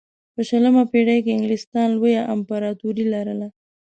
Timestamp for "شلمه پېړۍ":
0.49-1.19